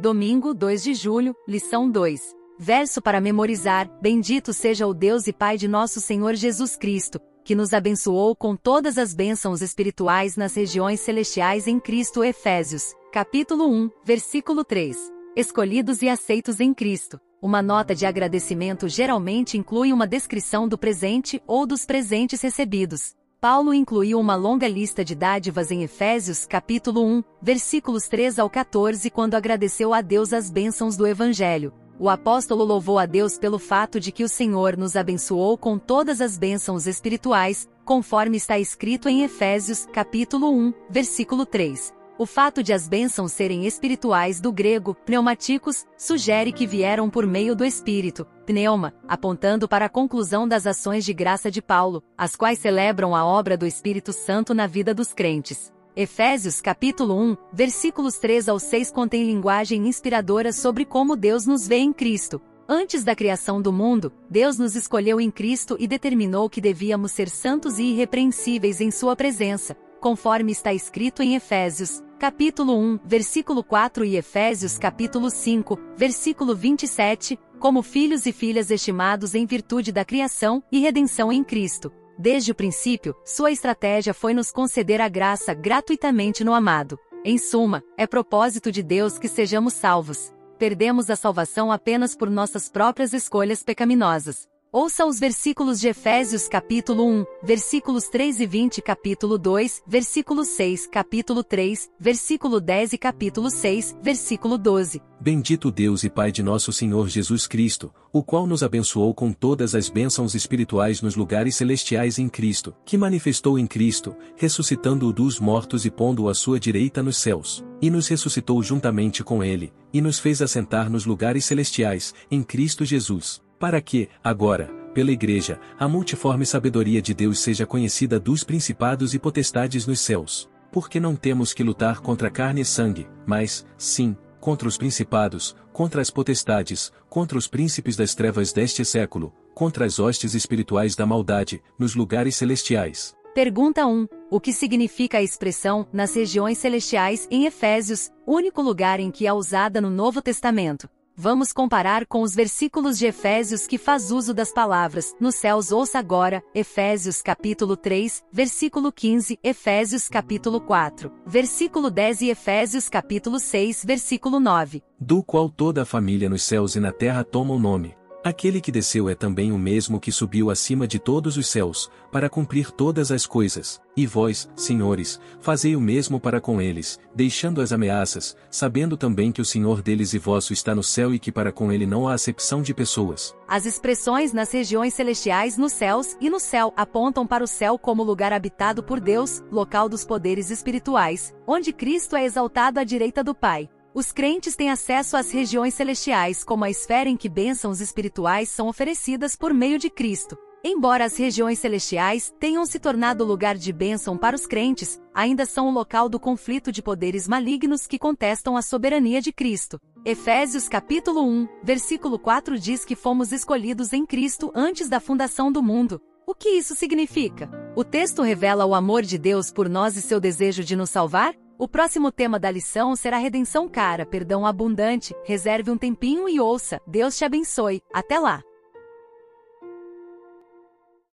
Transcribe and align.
Domingo 0.00 0.54
2 0.54 0.82
de 0.82 0.94
julho, 0.94 1.36
lição 1.46 1.90
2. 1.90 2.34
Verso 2.58 3.02
para 3.02 3.20
memorizar: 3.20 3.86
Bendito 4.00 4.50
seja 4.50 4.86
o 4.86 4.94
Deus 4.94 5.26
e 5.26 5.32
Pai 5.32 5.58
de 5.58 5.68
nosso 5.68 6.00
Senhor 6.00 6.34
Jesus 6.34 6.74
Cristo, 6.74 7.20
que 7.44 7.54
nos 7.54 7.74
abençoou 7.74 8.34
com 8.34 8.56
todas 8.56 8.96
as 8.96 9.12
bênçãos 9.12 9.60
espirituais 9.60 10.38
nas 10.38 10.54
regiões 10.54 11.00
celestiais 11.00 11.66
em 11.66 11.78
Cristo. 11.78 12.24
Efésios, 12.24 12.94
capítulo 13.12 13.70
1, 13.70 13.90
versículo 14.02 14.64
3. 14.64 14.96
Escolhidos 15.36 16.00
e 16.00 16.08
aceitos 16.08 16.60
em 16.60 16.72
Cristo. 16.72 17.20
Uma 17.42 17.60
nota 17.60 17.94
de 17.94 18.06
agradecimento 18.06 18.88
geralmente 18.88 19.58
inclui 19.58 19.92
uma 19.92 20.06
descrição 20.06 20.66
do 20.66 20.78
presente 20.78 21.42
ou 21.46 21.66
dos 21.66 21.84
presentes 21.84 22.40
recebidos. 22.40 23.14
Paulo 23.40 23.72
incluiu 23.72 24.20
uma 24.20 24.34
longa 24.34 24.68
lista 24.68 25.02
de 25.02 25.14
dádivas 25.14 25.70
em 25.70 25.82
Efésios, 25.82 26.44
capítulo 26.44 27.02
1, 27.02 27.24
versículos 27.40 28.06
3 28.06 28.38
ao 28.38 28.50
14, 28.50 29.08
quando 29.08 29.34
agradeceu 29.34 29.94
a 29.94 30.02
Deus 30.02 30.34
as 30.34 30.50
bênçãos 30.50 30.94
do 30.94 31.06
Evangelho. 31.06 31.72
O 31.98 32.10
apóstolo 32.10 32.64
louvou 32.64 32.98
a 32.98 33.06
Deus 33.06 33.38
pelo 33.38 33.58
fato 33.58 33.98
de 33.98 34.12
que 34.12 34.24
o 34.24 34.28
Senhor 34.28 34.76
nos 34.76 34.94
abençoou 34.94 35.56
com 35.56 35.78
todas 35.78 36.20
as 36.20 36.36
bênçãos 36.36 36.86
espirituais, 36.86 37.66
conforme 37.82 38.36
está 38.36 38.58
escrito 38.58 39.08
em 39.08 39.22
Efésios, 39.22 39.86
capítulo 39.90 40.52
1, 40.52 40.74
versículo 40.90 41.46
3. 41.46 41.99
O 42.20 42.26
fato 42.26 42.62
de 42.62 42.70
as 42.70 42.86
bênçãos 42.86 43.32
serem 43.32 43.66
espirituais 43.66 44.42
do 44.42 44.52
grego, 44.52 44.94
pneumáticos, 45.06 45.86
sugere 45.96 46.52
que 46.52 46.66
vieram 46.66 47.08
por 47.08 47.26
meio 47.26 47.56
do 47.56 47.64
Espírito, 47.64 48.26
pneuma, 48.44 48.92
apontando 49.08 49.66
para 49.66 49.86
a 49.86 49.88
conclusão 49.88 50.46
das 50.46 50.66
ações 50.66 51.02
de 51.02 51.14
graça 51.14 51.50
de 51.50 51.62
Paulo, 51.62 52.02
as 52.18 52.36
quais 52.36 52.58
celebram 52.58 53.16
a 53.16 53.24
obra 53.24 53.56
do 53.56 53.66
Espírito 53.66 54.12
Santo 54.12 54.52
na 54.52 54.66
vida 54.66 54.92
dos 54.92 55.14
crentes. 55.14 55.72
Efésios 55.96 56.60
capítulo 56.60 57.18
1, 57.18 57.36
versículos 57.54 58.18
3 58.18 58.50
ao 58.50 58.58
6 58.58 58.90
contém 58.90 59.24
linguagem 59.24 59.88
inspiradora 59.88 60.52
sobre 60.52 60.84
como 60.84 61.16
Deus 61.16 61.46
nos 61.46 61.66
vê 61.66 61.76
em 61.76 61.90
Cristo. 61.90 62.38
Antes 62.68 63.02
da 63.02 63.16
criação 63.16 63.62
do 63.62 63.72
mundo, 63.72 64.12
Deus 64.28 64.58
nos 64.58 64.76
escolheu 64.76 65.22
em 65.22 65.30
Cristo 65.30 65.74
e 65.80 65.88
determinou 65.88 66.50
que 66.50 66.60
devíamos 66.60 67.12
ser 67.12 67.30
santos 67.30 67.78
e 67.78 67.84
irrepreensíveis 67.84 68.78
em 68.78 68.90
sua 68.90 69.16
presença, 69.16 69.74
conforme 70.02 70.52
está 70.52 70.74
escrito 70.74 71.22
em 71.22 71.34
Efésios, 71.34 72.02
capítulo 72.20 72.78
1, 72.78 73.00
versículo 73.02 73.64
4 73.64 74.04
e 74.04 74.14
Efésios 74.14 74.76
capítulo 74.76 75.30
5, 75.30 75.80
versículo 75.96 76.54
27, 76.54 77.40
como 77.58 77.82
filhos 77.82 78.26
e 78.26 78.32
filhas 78.32 78.70
estimados 78.70 79.34
em 79.34 79.46
virtude 79.46 79.90
da 79.90 80.04
criação 80.04 80.62
e 80.70 80.80
redenção 80.80 81.32
em 81.32 81.42
Cristo. 81.42 81.90
Desde 82.18 82.52
o 82.52 82.54
princípio, 82.54 83.16
sua 83.24 83.50
estratégia 83.50 84.12
foi 84.12 84.34
nos 84.34 84.52
conceder 84.52 85.00
a 85.00 85.08
graça 85.08 85.54
gratuitamente 85.54 86.44
no 86.44 86.52
amado. 86.52 86.98
Em 87.24 87.38
suma, 87.38 87.82
é 87.96 88.06
propósito 88.06 88.70
de 88.70 88.82
Deus 88.82 89.18
que 89.18 89.26
sejamos 89.26 89.72
salvos. 89.72 90.30
Perdemos 90.58 91.08
a 91.08 91.16
salvação 91.16 91.72
apenas 91.72 92.14
por 92.14 92.28
nossas 92.28 92.68
próprias 92.68 93.14
escolhas 93.14 93.62
pecaminosas. 93.62 94.46
Ouça 94.72 95.04
os 95.04 95.18
versículos 95.18 95.80
de 95.80 95.88
Efésios 95.88 96.46
capítulo 96.46 97.04
1, 97.04 97.24
versículos 97.42 98.04
3 98.04 98.38
e 98.38 98.46
20 98.46 98.80
capítulo 98.80 99.36
2, 99.36 99.82
versículo 99.84 100.44
6 100.44 100.86
capítulo 100.86 101.42
3, 101.42 101.90
versículo 101.98 102.60
10 102.60 102.92
e 102.92 102.98
capítulo 102.98 103.50
6, 103.50 103.96
versículo 104.00 104.56
12. 104.56 105.02
Bendito 105.20 105.72
Deus 105.72 106.04
e 106.04 106.08
Pai 106.08 106.30
de 106.30 106.40
nosso 106.40 106.72
Senhor 106.72 107.08
Jesus 107.08 107.48
Cristo, 107.48 107.92
o 108.12 108.22
qual 108.22 108.46
nos 108.46 108.62
abençoou 108.62 109.12
com 109.12 109.32
todas 109.32 109.74
as 109.74 109.88
bênçãos 109.88 110.36
espirituais 110.36 111.02
nos 111.02 111.16
lugares 111.16 111.56
celestiais 111.56 112.20
em 112.20 112.28
Cristo, 112.28 112.72
que 112.86 112.96
manifestou 112.96 113.58
em 113.58 113.66
Cristo, 113.66 114.14
ressuscitando-o 114.36 115.12
dos 115.12 115.40
mortos 115.40 115.84
e 115.84 115.90
pondo-o 115.90 116.28
à 116.28 116.34
sua 116.34 116.60
direita 116.60 117.02
nos 117.02 117.16
céus, 117.16 117.64
e 117.82 117.90
nos 117.90 118.06
ressuscitou 118.06 118.62
juntamente 118.62 119.24
com 119.24 119.42
ele, 119.42 119.72
e 119.92 120.00
nos 120.00 120.20
fez 120.20 120.40
assentar 120.40 120.88
nos 120.88 121.04
lugares 121.04 121.44
celestiais, 121.44 122.14
em 122.30 122.40
Cristo 122.40 122.84
Jesus 122.84 123.42
para 123.60 123.80
que, 123.82 124.08
agora, 124.24 124.68
pela 124.94 125.12
Igreja, 125.12 125.60
a 125.78 125.86
multiforme 125.86 126.46
sabedoria 126.46 127.02
de 127.02 127.12
Deus 127.12 127.38
seja 127.40 127.66
conhecida 127.66 128.18
dos 128.18 128.42
principados 128.42 129.12
e 129.12 129.18
potestades 129.18 129.86
nos 129.86 130.00
céus. 130.00 130.48
Porque 130.72 130.98
não 130.98 131.14
temos 131.14 131.52
que 131.52 131.62
lutar 131.62 132.00
contra 132.00 132.30
carne 132.30 132.62
e 132.62 132.64
sangue, 132.64 133.06
mas, 133.26 133.66
sim, 133.76 134.16
contra 134.40 134.66
os 134.66 134.78
principados, 134.78 135.54
contra 135.74 136.00
as 136.00 136.10
potestades, 136.10 136.90
contra 137.08 137.36
os 137.36 137.46
príncipes 137.46 137.96
das 137.96 138.14
trevas 138.14 138.50
deste 138.50 138.82
século, 138.82 139.30
contra 139.54 139.84
as 139.84 139.98
hostes 139.98 140.34
espirituais 140.34 140.96
da 140.96 141.04
maldade, 141.04 141.62
nos 141.78 141.94
lugares 141.94 142.36
celestiais. 142.36 143.14
Pergunta 143.34 143.86
1. 143.86 144.08
O 144.30 144.40
que 144.40 144.54
significa 144.54 145.18
a 145.18 145.22
expressão 145.22 145.86
nas 145.92 146.14
regiões 146.14 146.56
celestiais 146.56 147.28
em 147.30 147.44
Efésios, 147.44 148.10
único 148.26 148.62
lugar 148.62 149.00
em 149.00 149.10
que 149.10 149.26
é 149.26 149.32
usada 149.32 149.80
no 149.82 149.90
Novo 149.90 150.22
Testamento? 150.22 150.88
Vamos 151.16 151.52
comparar 151.52 152.06
com 152.06 152.22
os 152.22 152.34
versículos 152.34 152.98
de 152.98 153.06
Efésios 153.06 153.66
que 153.66 153.76
faz 153.76 154.10
uso 154.10 154.32
das 154.32 154.52
palavras, 154.52 155.14
nos 155.20 155.34
céus 155.34 155.70
ouça 155.70 155.98
agora, 155.98 156.42
Efésios 156.54 157.20
capítulo 157.20 157.76
3, 157.76 158.24
versículo 158.32 158.90
15, 158.90 159.38
Efésios 159.42 160.08
capítulo 160.08 160.60
4, 160.60 161.12
versículo 161.26 161.90
10 161.90 162.22
e 162.22 162.30
Efésios 162.30 162.88
capítulo 162.88 163.38
6, 163.38 163.84
versículo 163.84 164.40
9. 164.40 164.82
Do 164.98 165.22
qual 165.22 165.50
toda 165.50 165.82
a 165.82 165.86
família 165.86 166.28
nos 166.28 166.42
céus 166.42 166.74
e 166.74 166.80
na 166.80 166.92
terra 166.92 167.24
toma 167.24 167.54
o 167.54 167.58
nome. 167.58 167.99
Aquele 168.22 168.60
que 168.60 168.70
desceu 168.70 169.08
é 169.08 169.14
também 169.14 169.50
o 169.50 169.56
mesmo 169.56 169.98
que 169.98 170.12
subiu 170.12 170.50
acima 170.50 170.86
de 170.86 170.98
todos 170.98 171.38
os 171.38 171.46
céus, 171.46 171.90
para 172.12 172.28
cumprir 172.28 172.70
todas 172.70 173.10
as 173.10 173.26
coisas. 173.26 173.80
E 173.96 174.06
vós, 174.06 174.46
senhores, 174.54 175.18
fazei 175.40 175.74
o 175.74 175.80
mesmo 175.80 176.20
para 176.20 176.38
com 176.38 176.60
eles, 176.60 177.00
deixando 177.14 177.62
as 177.62 177.72
ameaças, 177.72 178.36
sabendo 178.50 178.94
também 178.94 179.32
que 179.32 179.40
o 179.40 179.44
Senhor 179.44 179.80
deles 179.80 180.12
e 180.12 180.18
vosso 180.18 180.52
está 180.52 180.74
no 180.74 180.82
céu 180.82 181.14
e 181.14 181.18
que 181.18 181.32
para 181.32 181.50
com 181.50 181.72
ele 181.72 181.86
não 181.86 182.06
há 182.06 182.12
acepção 182.12 182.60
de 182.60 182.74
pessoas. 182.74 183.34
As 183.48 183.64
expressões 183.64 184.34
nas 184.34 184.52
regiões 184.52 184.92
celestiais 184.92 185.56
nos 185.56 185.72
céus 185.72 186.14
e 186.20 186.28
no 186.28 186.38
céu 186.38 186.74
apontam 186.76 187.26
para 187.26 187.42
o 187.42 187.48
céu 187.48 187.78
como 187.78 188.02
lugar 188.02 188.34
habitado 188.34 188.82
por 188.82 189.00
Deus, 189.00 189.42
local 189.50 189.88
dos 189.88 190.04
poderes 190.04 190.50
espirituais, 190.50 191.34
onde 191.46 191.72
Cristo 191.72 192.14
é 192.14 192.26
exaltado 192.26 192.80
à 192.80 192.84
direita 192.84 193.24
do 193.24 193.34
Pai. 193.34 193.70
Os 193.92 194.12
crentes 194.12 194.54
têm 194.54 194.70
acesso 194.70 195.16
às 195.16 195.32
regiões 195.32 195.74
celestiais 195.74 196.44
como 196.44 196.64
a 196.64 196.70
esfera 196.70 197.08
em 197.10 197.16
que 197.16 197.28
bênçãos 197.28 197.80
espirituais 197.80 198.48
são 198.48 198.68
oferecidas 198.68 199.34
por 199.34 199.52
meio 199.52 199.80
de 199.80 199.90
Cristo. 199.90 200.38
Embora 200.62 201.06
as 201.06 201.16
regiões 201.16 201.58
celestiais 201.58 202.32
tenham 202.38 202.64
se 202.64 202.78
tornado 202.78 203.24
lugar 203.24 203.56
de 203.56 203.72
bênção 203.72 204.16
para 204.16 204.36
os 204.36 204.46
crentes, 204.46 205.00
ainda 205.12 205.44
são 205.44 205.68
o 205.68 205.72
local 205.72 206.08
do 206.08 206.20
conflito 206.20 206.70
de 206.70 206.82
poderes 206.82 207.26
malignos 207.26 207.86
que 207.86 207.98
contestam 207.98 208.56
a 208.56 208.62
soberania 208.62 209.20
de 209.20 209.32
Cristo. 209.32 209.80
Efésios 210.04 210.68
capítulo 210.68 211.26
1, 211.26 211.48
versículo 211.64 212.16
4 212.16 212.58
diz 212.60 212.84
que 212.84 212.94
fomos 212.94 213.32
escolhidos 213.32 213.92
em 213.92 214.06
Cristo 214.06 214.52
antes 214.54 214.88
da 214.88 215.00
fundação 215.00 215.50
do 215.50 215.62
mundo. 215.62 216.00
O 216.26 216.34
que 216.34 216.50
isso 216.50 216.76
significa? 216.76 217.50
O 217.74 217.82
texto 217.82 218.22
revela 218.22 218.64
o 218.64 218.74
amor 218.74 219.02
de 219.02 219.18
Deus 219.18 219.50
por 219.50 219.68
nós 219.68 219.96
e 219.96 220.02
seu 220.02 220.20
desejo 220.20 220.62
de 220.62 220.76
nos 220.76 220.90
salvar? 220.90 221.34
O 221.60 221.68
próximo 221.68 222.10
tema 222.10 222.38
da 222.40 222.50
lição 222.50 222.96
será 222.96 223.18
redenção 223.18 223.68
cara, 223.68 224.06
perdão 224.06 224.46
abundante. 224.46 225.14
Reserve 225.26 225.70
um 225.70 225.76
tempinho 225.76 226.26
e 226.26 226.40
ouça. 226.40 226.80
Deus 226.86 227.18
te 227.18 227.22
abençoe. 227.22 227.82
Até 227.92 228.18
lá! 228.18 228.42